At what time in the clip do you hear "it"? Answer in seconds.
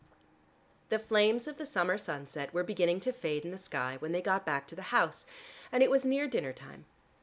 5.83-5.91